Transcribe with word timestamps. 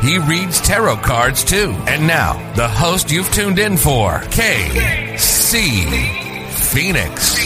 He 0.00 0.16
reads 0.16 0.60
tarot 0.60 0.98
cards 0.98 1.42
too. 1.42 1.74
And 1.88 2.06
now, 2.06 2.34
the 2.54 2.68
host 2.68 3.10
you've 3.10 3.32
tuned 3.32 3.58
in 3.58 3.76
for, 3.76 4.20
KC 4.30 5.58
Phoenix. 6.50 7.36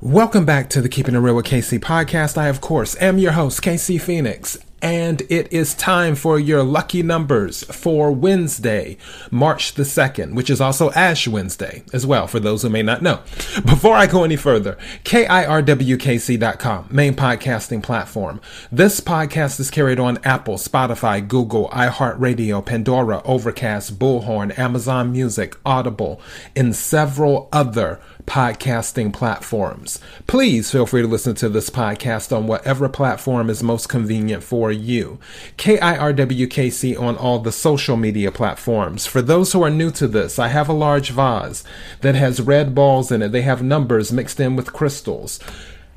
Welcome 0.00 0.46
back 0.46 0.70
to 0.70 0.80
the 0.80 0.88
Keeping 0.88 1.14
It 1.14 1.18
Real 1.18 1.36
with 1.36 1.44
KC 1.44 1.80
podcast. 1.80 2.38
I, 2.38 2.48
of 2.48 2.62
course, 2.62 2.96
am 3.02 3.18
your 3.18 3.32
host, 3.32 3.60
KC 3.60 4.00
Phoenix, 4.00 4.56
and 4.80 5.22
it 5.28 5.52
is 5.52 5.74
time 5.74 6.14
for 6.14 6.38
your 6.38 6.62
lucky 6.62 7.02
numbers 7.02 7.64
for 7.64 8.12
Wednesday, 8.12 8.96
March 9.30 9.74
the 9.74 9.82
2nd, 9.82 10.34
which 10.34 10.50
is 10.50 10.60
also 10.60 10.90
Ash 10.92 11.26
Wednesday 11.26 11.82
as 11.92 12.06
well, 12.06 12.26
for 12.26 12.40
those 12.40 12.62
who 12.62 12.68
may 12.68 12.82
not 12.82 13.02
know. 13.02 13.20
Before 13.64 13.94
I 13.94 14.06
go 14.06 14.24
any 14.24 14.36
further, 14.36 14.78
KIRWKC.com, 15.04 16.88
main 16.90 17.14
podcasting 17.14 17.82
platform. 17.82 18.40
This 18.70 19.00
podcast 19.00 19.58
is 19.60 19.70
carried 19.70 19.98
on 19.98 20.18
Apple, 20.24 20.56
Spotify, 20.56 21.26
Google, 21.26 21.68
iHeartRadio, 21.70 22.64
Pandora, 22.64 23.22
Overcast, 23.24 23.98
Bullhorn, 23.98 24.56
Amazon 24.58 25.12
Music, 25.12 25.56
Audible, 25.64 26.20
and 26.54 26.74
several 26.74 27.48
other 27.52 28.00
podcasting 28.28 29.12
platforms. 29.12 29.98
Please 30.26 30.70
feel 30.70 30.86
free 30.86 31.02
to 31.02 31.08
listen 31.08 31.34
to 31.36 31.48
this 31.48 31.70
podcast 31.70 32.36
on 32.36 32.46
whatever 32.46 32.88
platform 32.88 33.48
is 33.48 33.62
most 33.62 33.88
convenient 33.88 34.44
for 34.44 34.70
you. 34.70 35.18
KIRWKC 35.56 37.00
on 37.00 37.16
all 37.16 37.38
the 37.38 37.50
social 37.50 37.96
media 37.96 38.30
platforms. 38.30 39.06
For 39.06 39.22
those 39.22 39.52
who 39.52 39.62
are 39.62 39.70
new 39.70 39.90
to 39.92 40.06
this, 40.06 40.38
I 40.38 40.48
have 40.48 40.68
a 40.68 40.74
large 40.74 41.10
vase 41.10 41.64
that 42.02 42.14
has 42.14 42.40
red 42.40 42.74
balls 42.74 43.10
in 43.10 43.22
it. 43.22 43.32
They 43.32 43.42
have 43.42 43.62
numbers 43.62 44.12
mixed 44.12 44.38
in 44.38 44.54
with 44.54 44.74
crystals. 44.74 45.40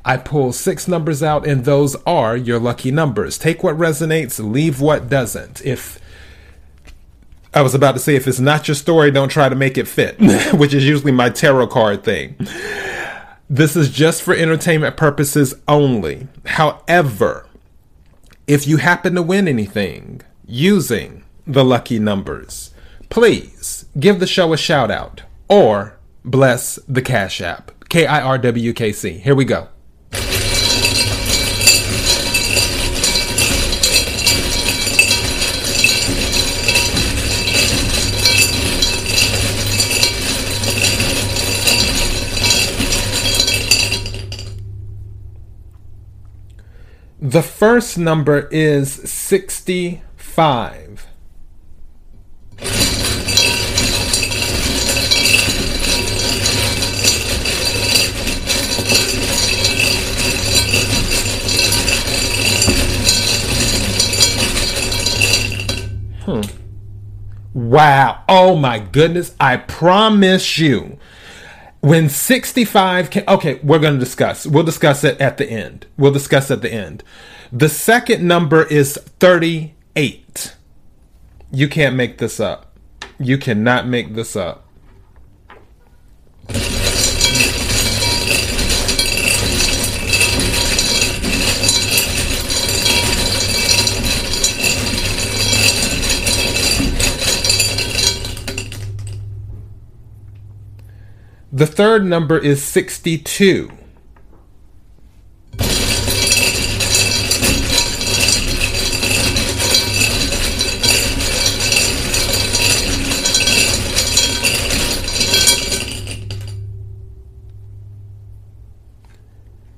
I 0.03 0.17
pull 0.17 0.51
six 0.51 0.87
numbers 0.87 1.21
out, 1.21 1.45
and 1.45 1.63
those 1.63 1.95
are 2.07 2.35
your 2.35 2.59
lucky 2.59 2.89
numbers. 2.89 3.37
Take 3.37 3.61
what 3.61 3.77
resonates, 3.77 4.39
leave 4.43 4.81
what 4.81 5.09
doesn't. 5.09 5.63
If 5.63 6.00
I 7.53 7.61
was 7.61 7.75
about 7.75 7.93
to 7.93 7.99
say, 7.99 8.15
if 8.15 8.27
it's 8.27 8.39
not 8.39 8.67
your 8.67 8.75
story, 8.75 9.11
don't 9.11 9.29
try 9.29 9.49
to 9.49 9.55
make 9.55 9.77
it 9.77 9.87
fit, 9.87 10.17
which 10.53 10.73
is 10.73 10.87
usually 10.87 11.11
my 11.11 11.29
tarot 11.29 11.67
card 11.67 12.03
thing. 12.03 12.35
This 13.49 13.75
is 13.75 13.89
just 13.89 14.21
for 14.21 14.33
entertainment 14.33 14.95
purposes 14.95 15.55
only. 15.67 16.27
However, 16.45 17.47
if 18.47 18.67
you 18.67 18.77
happen 18.77 19.15
to 19.15 19.21
win 19.21 19.47
anything 19.47 20.21
using 20.45 21.25
the 21.45 21.65
lucky 21.65 21.99
numbers, 21.99 22.73
please 23.09 23.85
give 23.99 24.21
the 24.21 24.27
show 24.27 24.53
a 24.53 24.57
shout 24.57 24.89
out 24.89 25.23
or 25.49 25.97
bless 26.23 26.75
the 26.87 27.01
Cash 27.01 27.41
App. 27.41 27.71
K 27.89 28.05
I 28.05 28.21
R 28.21 28.37
W 28.37 28.71
K 28.71 28.93
C. 28.93 29.17
Here 29.17 29.35
we 29.35 29.43
go. 29.43 29.67
The 47.31 47.41
first 47.41 47.97
number 47.97 48.49
is 48.51 48.91
65. 48.91 51.07
Hmm. 66.25 66.41
Wow. 67.53 68.23
Oh 68.27 68.57
my 68.57 68.79
goodness. 68.79 69.33
I 69.39 69.55
promise 69.55 70.57
you 70.57 70.99
when 71.81 72.09
65 72.09 73.09
can 73.09 73.23
okay 73.27 73.59
we're 73.63 73.79
going 73.79 73.95
to 73.95 73.99
discuss. 73.99 74.47
We'll 74.47 74.63
discuss 74.63 75.03
it 75.03 75.19
at 75.19 75.37
the 75.37 75.49
end. 75.49 75.87
We'll 75.97 76.11
discuss 76.11 76.49
at 76.49 76.61
the 76.61 76.71
end. 76.71 77.03
The 77.51 77.69
second 77.69 78.25
number 78.25 78.63
is 78.63 78.97
38 79.19 80.55
you 81.51 81.67
can't 81.67 81.95
make 81.95 82.17
this 82.17 82.39
up. 82.39 82.77
You 83.19 83.37
cannot 83.37 83.87
make 83.87 84.15
this 84.15 84.35
up 84.35 84.60
The 101.53 101.67
third 101.67 102.05
number 102.05 102.37
is 102.37 102.63
62. 102.63 103.69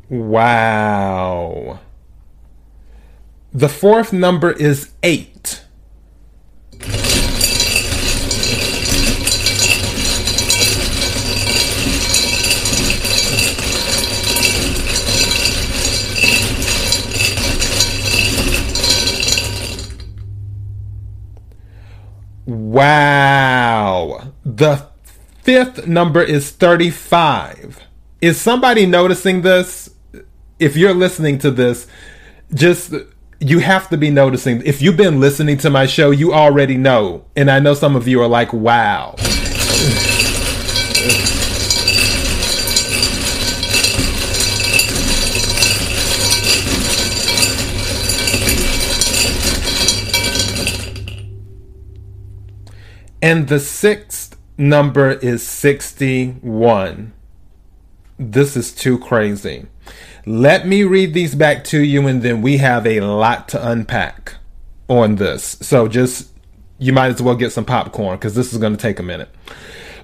Wow. 0.09 1.79
The 3.51 3.67
fourth 3.67 4.13
number 4.13 4.51
is 4.51 4.91
8. 5.01 5.62
Wow. 22.83 24.33
The 24.43 24.85
fifth 25.41 25.87
number 25.87 26.21
is 26.21 26.51
35. 26.51 27.79
Is 28.19 28.41
somebody 28.41 28.85
noticing 28.85 29.41
this? 29.41 29.89
If 30.59 30.75
you're 30.75 30.93
listening 30.93 31.37
to 31.39 31.51
this, 31.51 31.87
just 32.53 32.93
you 33.39 33.59
have 33.59 33.87
to 33.89 33.97
be 33.97 34.09
noticing. 34.09 34.61
If 34.65 34.81
you've 34.81 34.97
been 34.97 35.21
listening 35.21 35.57
to 35.59 35.69
my 35.69 35.85
show, 35.85 36.11
you 36.11 36.33
already 36.33 36.75
know. 36.75 37.23
And 37.37 37.49
I 37.49 37.59
know 37.59 37.73
some 37.73 37.95
of 37.95 38.05
you 38.05 38.21
are 38.21 38.27
like, 38.27 38.51
wow. 38.51 39.15
And 53.23 53.47
the 53.47 53.61
sixth 53.61 54.37
number 54.57 55.11
is 55.11 55.47
61. 55.47 57.13
This 58.19 58.57
is 58.57 58.75
too 58.75 58.99
crazy. 58.99 59.67
Let 60.25 60.67
me 60.67 60.83
read 60.83 61.13
these 61.13 61.33
back 61.33 61.63
to 61.65 61.81
you, 61.81 62.05
and 62.05 62.21
then 62.21 62.41
we 62.41 62.57
have 62.57 62.85
a 62.85 62.99
lot 62.99 63.47
to 63.49 63.65
unpack 63.65 64.35
on 64.89 65.15
this. 65.15 65.57
So 65.61 65.87
just, 65.87 66.33
you 66.77 66.91
might 66.91 67.13
as 67.13 67.21
well 67.21 67.37
get 67.37 67.53
some 67.53 67.63
popcorn 67.63 68.17
because 68.17 68.35
this 68.35 68.51
is 68.51 68.59
going 68.59 68.75
to 68.75 68.81
take 68.81 68.99
a 68.99 69.03
minute. 69.03 69.29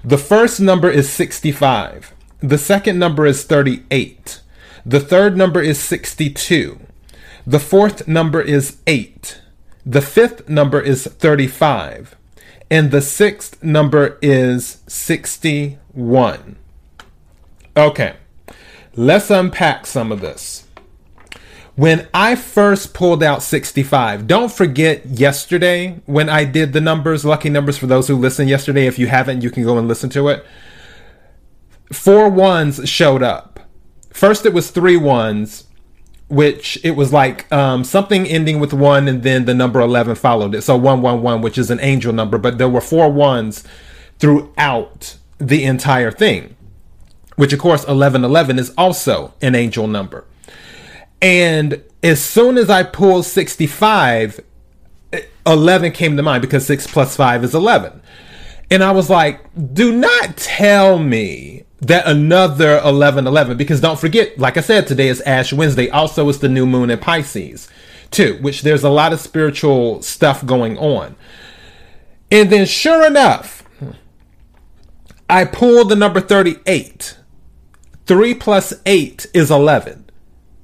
The 0.02 0.16
first 0.16 0.58
number 0.58 0.88
is 0.88 1.06
65. 1.10 2.14
The 2.38 2.56
second 2.56 2.98
number 2.98 3.26
is 3.26 3.44
38. 3.44 4.40
The 4.86 5.00
third 5.00 5.36
number 5.36 5.60
is 5.60 5.78
62. 5.78 6.80
The 7.46 7.60
fourth 7.60 8.08
number 8.08 8.40
is 8.40 8.78
8. 8.86 9.42
The 9.84 10.00
fifth 10.00 10.48
number 10.48 10.80
is 10.80 11.04
35. 11.04 12.16
And 12.70 12.90
the 12.92 13.00
sixth 13.02 13.62
number 13.64 14.18
is 14.22 14.82
61. 14.86 16.56
Okay, 17.76 18.14
let's 18.94 19.30
unpack 19.30 19.86
some 19.86 20.12
of 20.12 20.20
this. 20.20 20.66
when 21.76 22.06
I 22.12 22.34
first 22.34 22.92
pulled 22.92 23.22
out 23.22 23.42
65, 23.42 24.26
don't 24.26 24.52
forget 24.52 25.06
yesterday 25.06 26.00
when 26.04 26.28
I 26.28 26.44
did 26.44 26.72
the 26.74 26.80
numbers, 26.80 27.24
lucky 27.24 27.48
numbers 27.48 27.78
for 27.78 27.86
those 27.86 28.06
who 28.08 28.16
listened 28.16 28.50
yesterday. 28.50 28.86
If 28.86 28.98
you 28.98 29.06
haven't, 29.06 29.42
you 29.42 29.50
can 29.50 29.64
go 29.64 29.78
and 29.78 29.88
listen 29.88 30.10
to 30.10 30.28
it. 30.28 30.44
Four 31.92 32.28
ones 32.28 32.86
showed 32.88 33.22
up. 33.22 33.60
First, 34.12 34.44
it 34.44 34.52
was 34.52 34.70
three 34.70 34.98
ones, 34.98 35.64
which 36.30 36.78
it 36.84 36.92
was 36.92 37.12
like 37.12 37.50
um, 37.52 37.82
something 37.82 38.26
ending 38.26 38.60
with 38.60 38.72
one, 38.72 39.08
and 39.08 39.22
then 39.22 39.44
the 39.44 39.54
number 39.54 39.80
11 39.80 40.14
followed 40.14 40.54
it. 40.54 40.62
So 40.62 40.76
111, 40.76 41.42
which 41.42 41.58
is 41.58 41.70
an 41.70 41.80
angel 41.80 42.12
number, 42.12 42.38
but 42.38 42.56
there 42.56 42.68
were 42.68 42.80
four 42.80 43.10
ones 43.10 43.64
throughout 44.20 45.16
the 45.38 45.64
entire 45.64 46.12
thing, 46.12 46.56
which 47.36 47.52
of 47.52 47.58
course 47.58 47.80
1111 47.80 48.58
is 48.58 48.72
also 48.78 49.34
an 49.42 49.56
angel 49.56 49.88
number. 49.88 50.24
And 51.20 51.82
as 52.02 52.22
soon 52.22 52.56
as 52.56 52.70
I 52.70 52.84
pulled 52.84 53.26
65, 53.26 54.40
11 55.46 55.92
came 55.92 56.16
to 56.16 56.22
mind 56.22 56.42
because 56.42 56.64
6 56.66 56.86
plus 56.86 57.16
5 57.16 57.44
is 57.44 57.54
11. 57.54 58.00
And 58.70 58.84
I 58.84 58.92
was 58.92 59.10
like, 59.10 59.40
do 59.74 59.92
not 59.92 60.36
tell 60.36 60.98
me 60.98 61.64
that 61.80 62.06
another 62.06 62.78
11 62.84 63.26
11 63.26 63.56
because 63.56 63.80
don't 63.80 63.98
forget 63.98 64.38
like 64.38 64.56
i 64.58 64.60
said 64.60 64.86
today 64.86 65.08
is 65.08 65.20
ash 65.22 65.52
wednesday. 65.52 65.88
Also 65.88 66.28
it's 66.28 66.38
the 66.38 66.48
new 66.48 66.66
moon 66.66 66.90
in 66.90 66.98
pisces 66.98 67.68
too 68.10 68.38
which 68.42 68.62
there's 68.62 68.84
a 68.84 68.90
lot 68.90 69.12
of 69.12 69.20
spiritual 69.20 70.02
stuff 70.02 70.44
going 70.44 70.76
on. 70.78 71.16
And 72.30 72.50
then 72.50 72.66
sure 72.66 73.06
enough 73.06 73.64
i 75.28 75.44
pulled 75.44 75.88
the 75.88 75.96
number 75.96 76.20
38 76.20 77.18
3 78.06 78.34
plus 78.34 78.74
8 78.84 79.26
is 79.32 79.50
11 79.50 80.10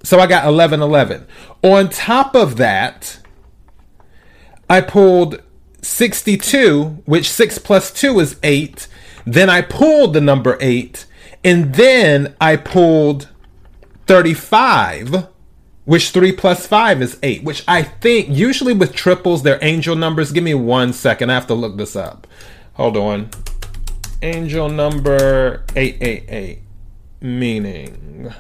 so 0.07 0.21
I 0.21 0.29
got 0.29 0.47
11 0.47 0.83
11. 0.83 1.27
On 1.65 1.89
top 1.89 2.37
of 2.37 2.59
that, 2.59 3.19
I 4.71 4.81
pulled 4.81 5.43
62, 5.83 7.03
which 7.07 7.29
6 7.29 7.59
plus 7.59 7.91
2 7.91 8.21
is 8.21 8.37
8. 8.45 8.87
Then 9.27 9.51
I 9.51 9.61
pulled 9.61 10.15
the 10.15 10.21
number 10.21 10.57
8. 10.61 11.05
And 11.45 11.75
then 11.75 12.35
I 12.41 12.57
pulled 12.57 13.29
35, 14.07 15.29
which 15.85 16.11
3 16.11 16.33
plus 16.33 16.67
5 16.67 17.03
is 17.03 17.19
8, 17.23 17.45
which 17.45 17.63
I 17.69 17.83
think 17.83 18.29
usually 18.31 18.73
with 18.73 18.95
triples, 18.95 19.43
they're 19.43 19.63
angel 19.63 19.95
numbers. 19.95 20.33
Give 20.33 20.43
me 20.43 20.55
one 20.55 20.93
second. 20.93 21.31
I 21.31 21.35
have 21.35 21.47
to 21.49 21.55
look 21.55 21.77
this 21.77 21.95
up. 21.95 22.27
Hold 22.75 22.97
on. 22.97 23.31
Angel 24.23 24.69
number 24.69 25.65
888, 25.77 26.61
meaning. 27.21 28.33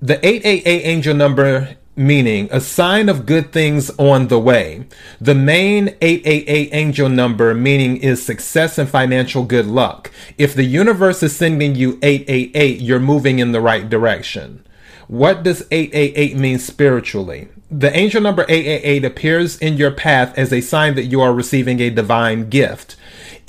The 0.00 0.24
888 0.26 0.82
angel 0.86 1.14
number 1.14 1.76
meaning 1.98 2.48
a 2.50 2.60
sign 2.60 3.08
of 3.08 3.26
good 3.26 3.52
things 3.52 3.90
on 3.98 4.28
the 4.28 4.38
way. 4.38 4.86
The 5.20 5.34
main 5.34 5.88
888 6.00 6.70
angel 6.72 7.08
number 7.08 7.52
meaning 7.54 7.96
is 7.98 8.24
success 8.24 8.78
and 8.78 8.88
financial 8.88 9.44
good 9.44 9.66
luck. 9.66 10.10
If 10.38 10.54
the 10.54 10.64
universe 10.64 11.22
is 11.22 11.36
sending 11.36 11.74
you 11.74 11.98
888, 12.02 12.80
you're 12.80 13.00
moving 13.00 13.40
in 13.40 13.52
the 13.52 13.60
right 13.60 13.88
direction. 13.88 14.64
What 15.08 15.42
does 15.42 15.66
888 15.70 16.36
mean 16.36 16.58
spiritually? 16.58 17.48
The 17.70 17.94
angel 17.94 18.22
number 18.22 18.46
888 18.48 19.04
appears 19.04 19.58
in 19.58 19.76
your 19.76 19.90
path 19.90 20.36
as 20.38 20.52
a 20.52 20.60
sign 20.60 20.94
that 20.94 21.04
you 21.04 21.20
are 21.20 21.32
receiving 21.34 21.80
a 21.80 21.90
divine 21.90 22.48
gift 22.48 22.96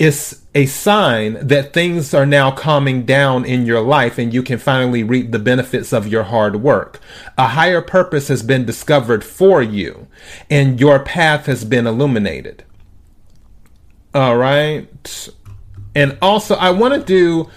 it's 0.00 0.40
a 0.54 0.64
sign 0.64 1.46
that 1.46 1.74
things 1.74 2.14
are 2.14 2.24
now 2.24 2.50
calming 2.50 3.04
down 3.04 3.44
in 3.44 3.66
your 3.66 3.82
life 3.82 4.16
and 4.16 4.32
you 4.32 4.42
can 4.42 4.58
finally 4.58 5.02
reap 5.02 5.30
the 5.30 5.38
benefits 5.38 5.92
of 5.92 6.08
your 6.08 6.22
hard 6.22 6.56
work. 6.56 6.98
A 7.36 7.48
higher 7.48 7.82
purpose 7.82 8.28
has 8.28 8.42
been 8.42 8.64
discovered 8.64 9.22
for 9.22 9.62
you 9.62 10.08
and 10.48 10.80
your 10.80 11.00
path 11.00 11.44
has 11.44 11.66
been 11.66 11.86
illuminated. 11.86 12.64
All 14.14 14.38
right. 14.38 14.88
And 15.94 16.16
also, 16.22 16.54
I 16.54 16.70
want 16.70 16.94
to 16.94 17.00
do 17.00 17.50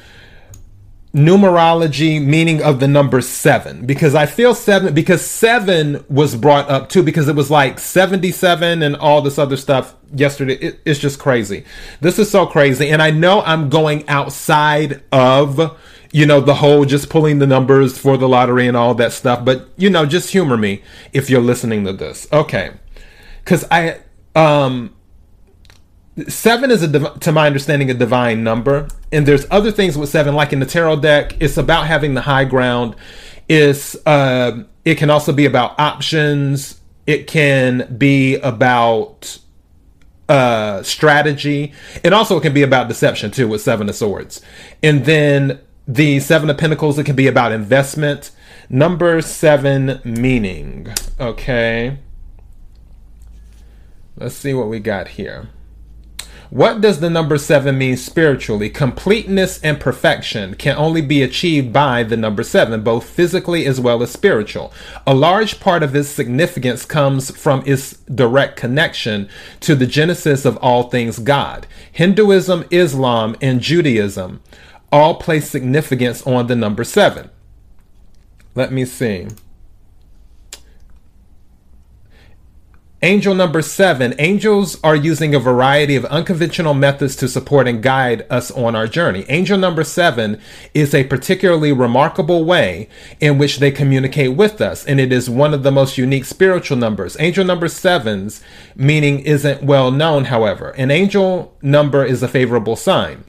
numerology 1.13 2.19
meaning 2.23 2.59
of 2.63 2.79
the 2.79 2.87
number 2.87 3.21
seven 3.21 3.85
because 3.85 4.15
I 4.15 4.25
feel 4.25 4.55
seven 4.55 4.95
because 4.95 5.23
seven 5.23 6.03
was 6.09 6.35
brought 6.35 6.67
up 6.69 6.89
too 6.89 7.03
because 7.03 7.27
it 7.27 7.35
was 7.35 7.51
like 7.51 7.77
77 7.77 8.81
and 8.81 8.95
all 8.95 9.21
this 9.21 9.37
other 9.37 9.55
stuff 9.55 9.95
yesterday. 10.11 10.55
It, 10.55 10.79
it's 10.85 10.99
just 10.99 11.19
crazy. 11.19 11.65
This 12.01 12.17
is 12.17 12.31
so 12.31 12.47
crazy. 12.47 12.89
And 12.89 12.99
I 12.99 13.11
know 13.11 13.41
I'm 13.41 13.69
going 13.69 14.09
outside 14.09 15.03
of, 15.11 15.77
you 16.11 16.25
know, 16.25 16.41
the 16.41 16.55
whole 16.55 16.83
just 16.83 17.11
pulling 17.11 17.37
the 17.37 17.47
numbers 17.47 17.95
for 17.95 18.17
the 18.17 18.27
lottery 18.27 18.67
and 18.67 18.75
all 18.75 18.95
that 18.95 19.13
stuff. 19.13 19.45
But, 19.45 19.69
you 19.77 19.91
know, 19.91 20.07
just 20.07 20.31
humor 20.31 20.57
me 20.57 20.81
if 21.11 21.29
you're 21.29 21.41
listening 21.41 21.85
to 21.85 21.93
this. 21.93 22.27
Okay. 22.33 22.71
Cause 23.45 23.65
I, 23.69 23.99
um, 24.35 24.95
seven 26.27 26.71
is 26.71 26.83
a 26.83 27.17
to 27.19 27.31
my 27.31 27.47
understanding 27.47 27.89
a 27.89 27.93
divine 27.93 28.43
number. 28.43 28.87
And 29.11 29.25
there's 29.25 29.45
other 29.49 29.71
things 29.71 29.97
with 29.97 30.09
seven 30.09 30.35
like 30.35 30.53
in 30.53 30.59
the 30.59 30.65
tarot 30.65 30.97
deck 30.97 31.35
it's 31.39 31.57
about 31.57 31.87
having 31.87 32.13
the 32.13 32.21
high 32.21 32.45
ground. 32.45 32.95
It's 33.47 33.95
uh, 34.05 34.63
it 34.85 34.95
can 34.95 35.09
also 35.09 35.33
be 35.33 35.45
about 35.45 35.79
options. 35.79 36.79
It 37.05 37.27
can 37.27 37.95
be 37.97 38.35
about 38.37 39.39
uh, 40.29 40.83
strategy. 40.83 41.73
And 42.03 42.13
also 42.13 42.37
it 42.37 42.41
can 42.41 42.53
be 42.53 42.63
about 42.63 42.87
deception 42.87 43.31
too 43.31 43.47
with 43.47 43.61
seven 43.61 43.89
of 43.89 43.95
swords. 43.95 44.41
And 44.81 45.05
then 45.05 45.59
the 45.87 46.19
seven 46.19 46.49
of 46.49 46.57
pentacles 46.57 46.97
it 46.99 47.05
can 47.05 47.15
be 47.15 47.27
about 47.27 47.51
investment. 47.51 48.31
Number 48.69 49.21
seven 49.21 49.99
meaning. 50.03 50.93
Okay. 51.19 51.97
Let's 54.15 54.35
see 54.35 54.53
what 54.53 54.69
we 54.69 54.79
got 54.79 55.09
here 55.09 55.49
what 56.53 56.81
does 56.81 56.99
the 56.99 57.09
number 57.09 57.39
seven 57.39 57.79
mean 57.79 57.97
spiritually? 57.97 58.69
Completeness 58.69 59.59
and 59.63 59.79
perfection 59.79 60.53
can 60.53 60.77
only 60.77 61.01
be 61.01 61.23
achieved 61.23 61.73
by 61.73 62.03
the 62.03 62.15
number 62.15 62.43
seven, 62.43 62.83
both 62.83 63.09
physically 63.09 63.65
as 63.65 63.81
well 63.81 64.03
as 64.03 64.11
spiritual. 64.11 64.71
A 65.07 65.15
large 65.15 65.59
part 65.59 65.81
of 65.81 65.95
its 65.95 66.09
significance 66.09 66.85
comes 66.85 67.35
from 67.35 67.63
its 67.65 67.93
direct 68.01 68.55
connection 68.55 69.27
to 69.61 69.73
the 69.73 69.87
genesis 69.87 70.45
of 70.45 70.57
all 70.57 70.91
things 70.91 71.17
God. 71.17 71.65
Hinduism, 71.91 72.65
Islam, 72.69 73.35
and 73.41 73.59
Judaism 73.59 74.39
all 74.91 75.15
place 75.15 75.49
significance 75.49 76.21
on 76.27 76.45
the 76.45 76.55
number 76.55 76.83
seven. 76.83 77.31
Let 78.53 78.71
me 78.71 78.85
see. 78.85 79.25
Angel 83.03 83.35
number 83.35 83.61
seven 83.61 84.15
angels 84.17 84.79
are 84.81 84.95
using 84.95 85.35
a 85.35 85.39
variety 85.39 85.97
of 85.97 86.05
unconventional 86.05 86.73
methods 86.73 87.17
to 87.17 87.27
support 87.27 87.67
and 87.67 87.83
guide 87.83 88.25
us 88.29 88.49
on 88.51 88.77
our 88.77 88.87
journey. 88.87 89.25
Angel 89.27 89.57
number 89.57 89.83
seven 89.83 90.39
is 90.73 90.95
a 90.95 91.03
particularly 91.03 91.73
remarkable 91.73 92.45
way 92.45 92.87
in 93.19 93.37
which 93.37 93.59
they 93.59 93.71
communicate 93.71 94.37
with 94.37 94.61
us, 94.61 94.85
and 94.85 95.01
it 95.01 95.11
is 95.11 95.29
one 95.29 95.53
of 95.53 95.63
the 95.63 95.71
most 95.71 95.97
unique 95.97 96.23
spiritual 96.23 96.77
numbers. 96.77 97.17
Angel 97.19 97.43
number 97.43 97.67
seven's 97.67 98.41
meaning 98.73 99.19
isn't 99.19 99.61
well 99.61 99.91
known, 99.91 100.23
however. 100.23 100.69
An 100.69 100.89
angel 100.89 101.57
number 101.61 102.05
is 102.05 102.23
a 102.23 102.29
favorable 102.29 102.77
sign. 102.77 103.25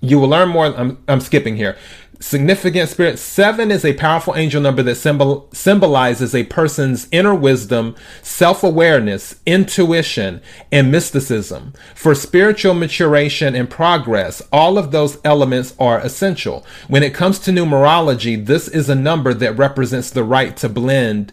You 0.00 0.20
will 0.20 0.28
learn 0.28 0.50
more. 0.50 0.66
I'm, 0.66 1.02
I'm 1.08 1.20
skipping 1.20 1.56
here. 1.56 1.76
Significant 2.18 2.88
spirit. 2.88 3.18
Seven 3.18 3.70
is 3.70 3.84
a 3.84 3.92
powerful 3.92 4.34
angel 4.36 4.60
number 4.62 4.82
that 4.82 4.94
symbol, 4.94 5.48
symbolizes 5.52 6.34
a 6.34 6.44
person's 6.44 7.08
inner 7.12 7.34
wisdom, 7.34 7.94
self 8.22 8.64
awareness, 8.64 9.36
intuition, 9.44 10.40
and 10.72 10.90
mysticism. 10.90 11.74
For 11.94 12.14
spiritual 12.14 12.74
maturation 12.74 13.54
and 13.54 13.68
progress, 13.68 14.42
all 14.50 14.78
of 14.78 14.92
those 14.92 15.18
elements 15.24 15.74
are 15.78 16.00
essential. 16.00 16.64
When 16.88 17.02
it 17.02 17.14
comes 17.14 17.38
to 17.40 17.50
numerology, 17.50 18.44
this 18.44 18.66
is 18.66 18.88
a 18.88 18.94
number 18.94 19.34
that 19.34 19.58
represents 19.58 20.10
the 20.10 20.24
right 20.24 20.56
to 20.56 20.68
blend 20.68 21.32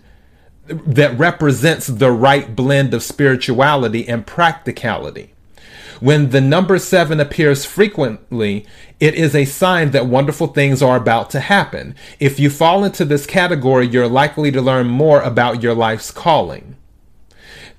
that 0.67 1.17
represents 1.19 1.87
the 1.87 2.11
right 2.11 2.55
blend 2.55 2.93
of 2.93 3.03
spirituality 3.03 4.07
and 4.07 4.25
practicality. 4.25 5.32
When 6.03 6.31
the 6.31 6.41
number 6.41 6.79
seven 6.79 7.21
appears 7.21 7.63
frequently, 7.63 8.65
it 8.99 9.15
is 9.15 9.33
a 9.33 9.45
sign 9.45 9.91
that 9.91 10.05
wonderful 10.05 10.47
things 10.47 10.81
are 10.81 10.97
about 10.97 11.29
to 11.29 11.39
happen. 11.39 11.95
If 12.19 12.41
you 12.41 12.49
fall 12.49 12.83
into 12.83 13.05
this 13.05 13.25
category, 13.25 13.87
you're 13.87 14.09
likely 14.09 14.51
to 14.51 14.61
learn 14.61 14.87
more 14.87 15.21
about 15.21 15.63
your 15.63 15.73
life's 15.73 16.11
calling. 16.11 16.75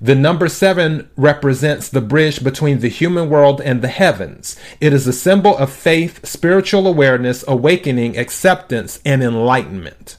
The 0.01 0.15
number 0.15 0.49
seven 0.49 1.07
represents 1.15 1.87
the 1.87 2.01
bridge 2.01 2.43
between 2.43 2.79
the 2.79 2.87
human 2.87 3.29
world 3.29 3.61
and 3.61 3.83
the 3.83 3.89
heavens. 3.89 4.59
It 4.81 4.91
is 4.91 5.05
a 5.05 5.13
symbol 5.13 5.55
of 5.55 5.71
faith, 5.71 6.25
spiritual 6.25 6.87
awareness, 6.87 7.45
awakening, 7.47 8.17
acceptance, 8.17 8.99
and 9.05 9.21
enlightenment. 9.21 10.17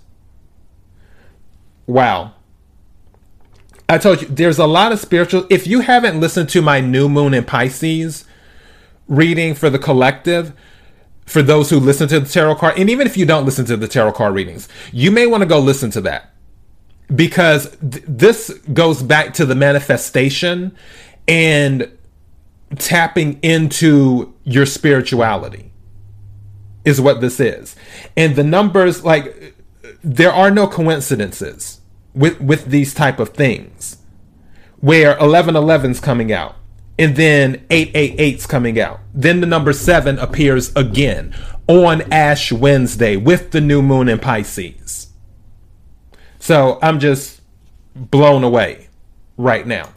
Wow. 1.88 2.35
I 3.88 3.98
told 3.98 4.22
you 4.22 4.28
there's 4.28 4.58
a 4.58 4.66
lot 4.66 4.92
of 4.92 4.98
spiritual. 4.98 5.46
If 5.48 5.66
you 5.66 5.80
haven't 5.80 6.20
listened 6.20 6.48
to 6.50 6.62
my 6.62 6.80
new 6.80 7.08
moon 7.08 7.34
in 7.34 7.44
Pisces 7.44 8.24
reading 9.06 9.54
for 9.54 9.70
the 9.70 9.78
collective, 9.78 10.52
for 11.24 11.42
those 11.42 11.70
who 11.70 11.78
listen 11.78 12.08
to 12.08 12.20
the 12.20 12.28
tarot 12.28 12.56
card, 12.56 12.78
and 12.78 12.90
even 12.90 13.06
if 13.06 13.16
you 13.16 13.26
don't 13.26 13.44
listen 13.44 13.64
to 13.66 13.76
the 13.76 13.88
tarot 13.88 14.12
card 14.12 14.34
readings, 14.34 14.68
you 14.92 15.10
may 15.10 15.26
want 15.26 15.42
to 15.42 15.46
go 15.46 15.58
listen 15.58 15.90
to 15.92 16.00
that 16.02 16.32
because 17.14 17.76
th- 17.78 18.04
this 18.06 18.50
goes 18.72 19.02
back 19.02 19.34
to 19.34 19.46
the 19.46 19.54
manifestation 19.54 20.76
and 21.28 21.90
tapping 22.76 23.38
into 23.42 24.34
your 24.44 24.66
spirituality 24.66 25.72
is 26.84 27.00
what 27.00 27.20
this 27.20 27.38
is. 27.38 27.76
And 28.16 28.34
the 28.34 28.44
numbers 28.44 29.04
like 29.04 29.54
there 30.02 30.32
are 30.32 30.50
no 30.50 30.66
coincidences 30.66 31.80
with 32.16 32.40
with 32.40 32.66
these 32.66 32.92
type 32.92 33.20
of 33.20 33.28
things 33.28 33.98
where 34.80 35.14
1111's 35.16 36.00
coming 36.00 36.32
out 36.32 36.56
and 36.98 37.14
then 37.14 37.64
888's 37.68 38.46
coming 38.46 38.80
out. 38.80 39.00
Then 39.14 39.40
the 39.40 39.46
number 39.46 39.72
7 39.72 40.18
appears 40.18 40.74
again 40.74 41.34
on 41.68 42.02
Ash 42.12 42.50
Wednesday 42.50 43.16
with 43.16 43.52
the 43.52 43.60
new 43.60 43.82
moon 43.82 44.08
in 44.08 44.18
Pisces. 44.18 45.08
So, 46.38 46.78
I'm 46.80 47.00
just 47.00 47.40
blown 47.94 48.44
away 48.44 48.88
right 49.36 49.66
now. 49.66 49.90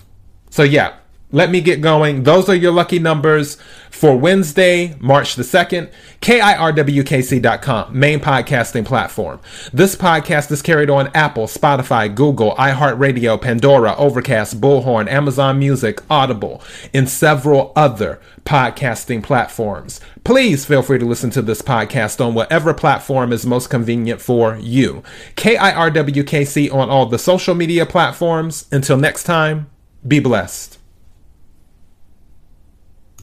So 0.49 0.63
yeah, 0.63 0.95
let 1.31 1.51
me 1.51 1.62
get 1.62 1.81
going. 1.81 2.24
Those 2.24 2.50
are 2.50 2.55
your 2.55 2.71
lucky 2.71 2.98
numbers 2.98 3.57
for 3.91 4.17
Wednesday, 4.17 4.95
March 5.00 5.36
the 5.36 5.43
2nd. 5.43 5.91
KIRWKC.com, 6.21 7.98
main 7.98 8.19
podcasting 8.19 8.83
platform. 8.83 9.39
This 9.71 9.95
podcast 9.95 10.51
is 10.51 10.63
carried 10.63 10.89
on 10.89 11.12
Apple, 11.13 11.45
Spotify, 11.45 12.13
Google, 12.13 12.55
iHeartRadio, 12.55 13.39
Pandora, 13.39 13.95
Overcast, 13.95 14.59
Bullhorn, 14.59 15.07
Amazon 15.07 15.59
Music, 15.59 16.01
Audible, 16.09 16.63
and 16.93 17.07
several 17.07 17.71
other 17.75 18.19
podcasting 18.43 19.21
platforms. 19.21 20.01
Please 20.24 20.65
feel 20.65 20.81
free 20.81 20.98
to 20.98 21.05
listen 21.05 21.29
to 21.29 21.43
this 21.43 21.62
podcast 21.62 22.25
on 22.25 22.33
whatever 22.33 22.74
platform 22.74 23.31
is 23.31 23.45
most 23.45 23.69
convenient 23.69 24.19
for 24.19 24.57
you. 24.57 25.03
KIRWKC 25.36 26.74
on 26.74 26.89
all 26.89 27.05
the 27.05 27.19
social 27.19 27.53
media 27.53 27.86
platforms. 27.86 28.65
Until 28.71 28.98
next 28.98 29.24
time, 29.25 29.69
be 30.07 30.19
blessed. 30.19 30.78